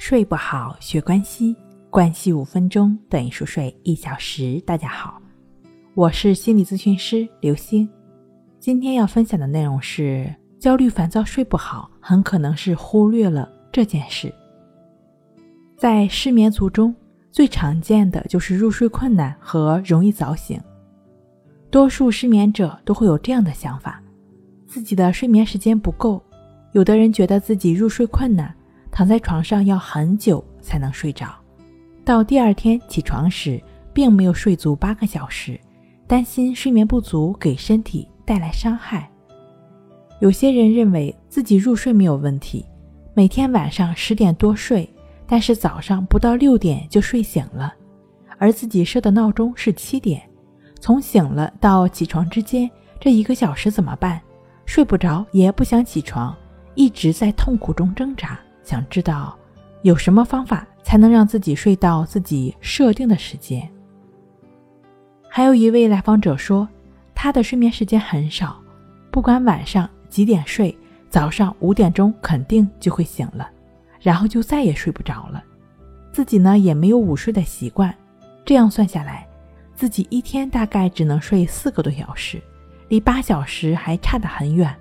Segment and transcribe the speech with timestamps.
[0.00, 1.54] 睡不好，学关系，
[1.90, 4.58] 关系五分钟等于熟睡一小时。
[4.64, 5.20] 大家好，
[5.94, 7.86] 我是心理咨询师刘星。
[8.58, 14.32] 今天要分享的内容是：焦虑、烦躁、睡不好，很可能是忽略了这件事。
[15.76, 16.94] 在失眠族中，
[17.30, 20.58] 最常见的就是入睡困难和容易早醒。
[21.70, 24.02] 多数失眠者都会有这样的想法：
[24.66, 26.22] 自己的睡眠时间不够。
[26.72, 28.56] 有的人觉得自己入睡困难。
[28.90, 31.34] 躺在床上要很久才能睡着，
[32.04, 35.58] 到第二天起床时并没有睡足八个小时，
[36.06, 39.10] 担心睡眠不足给身体带来伤害。
[40.18, 42.64] 有些人认为自己入睡没有问题，
[43.14, 44.88] 每天晚上十点多睡，
[45.26, 47.72] 但是早上不到六点就睡醒了，
[48.38, 50.20] 而自己设的闹钟是七点，
[50.78, 54.20] 从醒了到起床之间这一个小时怎么办？
[54.66, 56.36] 睡不着也不想起床，
[56.74, 58.38] 一直在痛苦中挣扎。
[58.70, 59.36] 想知道
[59.82, 63.68] 有什么方法才能让自己睡到自己设定的时间？
[65.28, 66.68] 还有一位来访者说，
[67.12, 68.62] 他的睡眠时间很少，
[69.10, 70.76] 不管晚上几点睡，
[71.08, 73.50] 早上五点钟肯定就会醒了，
[74.00, 75.42] 然后就再也睡不着了。
[76.12, 77.92] 自己呢也没有午睡的习惯，
[78.44, 79.26] 这样算下来，
[79.74, 82.40] 自己一天大概只能睡四个多小时，
[82.86, 84.72] 离八小时还差得很远。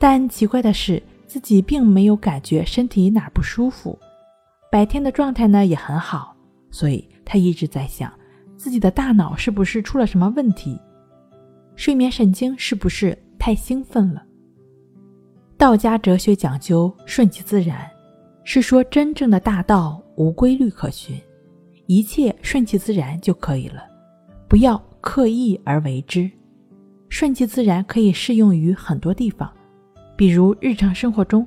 [0.00, 1.00] 但奇怪的是。
[1.34, 3.98] 自己并没有感觉身体哪不舒服，
[4.70, 6.32] 白天的状态呢也很好，
[6.70, 8.12] 所以他一直在想
[8.56, 10.80] 自己的大脑是不是出了什么问题，
[11.74, 14.24] 睡眠神经是不是太兴奋了。
[15.56, 17.90] 道家哲学讲究顺其自然，
[18.44, 21.20] 是说真正的大道无规律可循，
[21.88, 23.82] 一切顺其自然就可以了，
[24.48, 26.30] 不要刻意而为之。
[27.08, 29.52] 顺其自然可以适用于很多地方。
[30.16, 31.46] 比如日常生活中，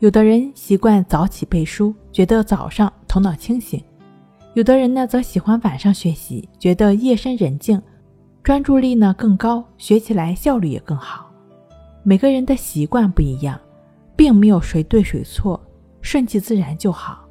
[0.00, 3.80] 有的人习惯早起背书，觉得早上头脑清醒；
[4.54, 7.80] 有的人呢则喜欢晚上学习，觉得夜深人静，
[8.42, 11.30] 专注力呢更高，学起来效率也更好。
[12.02, 13.60] 每个人的习惯不一样，
[14.16, 15.60] 并没有谁对谁错，
[16.00, 17.24] 顺其自然就好。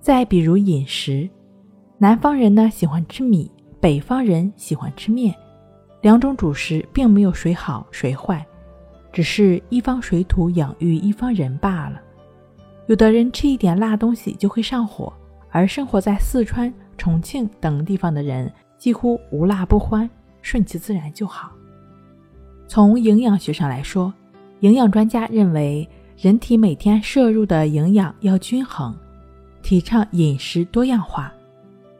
[0.00, 1.28] 再比如饮食，
[1.98, 3.50] 南方人呢喜欢吃米，
[3.80, 5.34] 北方人喜欢吃面，
[6.00, 8.44] 两种主食并没有谁好谁坏。
[9.12, 12.00] 只是一方水土养育一方人罢了。
[12.86, 15.12] 有的人吃一点辣东西就会上火，
[15.50, 20.08] 而生活在四川、重庆等地方的人几乎无辣不欢，
[20.40, 21.52] 顺其自然就好。
[22.66, 24.12] 从营养学上来说，
[24.60, 28.94] 营养专家认为人体每天摄入的营养要均衡，
[29.62, 31.32] 提倡饮食多样化。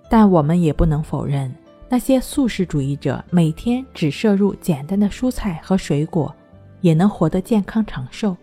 [0.09, 1.55] 但我们也不能否认，
[1.89, 6.35] 那些素食主义者每天只摄入简单的蔬菜和水果。
[6.83, 8.37] 也能活得健康长寿。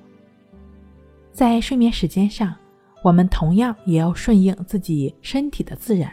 [1.31, 2.55] 在睡眠时间上，
[3.03, 6.11] 我们同样也要顺应自己身体的自然。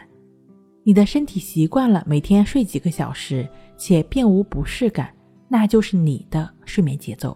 [0.83, 3.45] 你的身体习惯了每天睡几个小时，
[3.75, 5.13] 且并无不适感，
[5.49, 7.35] 那就是你的睡眠节奏。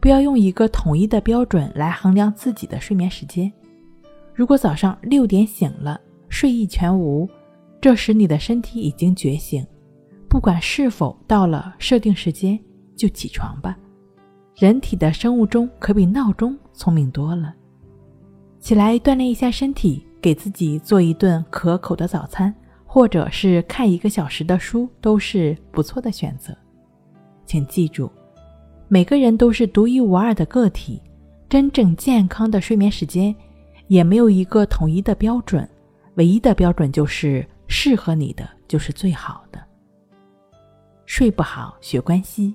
[0.00, 3.52] 不要用一个统一的标准来衡量自己的睡眠时间。
[4.34, 7.28] 如果早上六点醒了，睡意全无，
[7.80, 9.64] 这时你的身体已经觉醒，
[10.28, 12.58] 不管是否到了设定时间，
[12.96, 13.78] 就起床吧。
[14.56, 17.54] 人体的生物钟可比闹钟聪明多了，
[18.58, 22.54] 起来锻炼一下身体，给自己做一顿可口的早餐，
[22.86, 26.56] 或者是看一个小时的书，都是不错的选择。
[27.44, 28.10] 请记住，
[28.88, 31.02] 每个人都是独一无二的个体，
[31.50, 33.36] 真正健康的睡眠时间
[33.88, 35.68] 也没有一个统一的标准，
[36.14, 39.62] 唯一的标准就是适合你的就是最好的。
[41.04, 42.54] 睡不好学关系，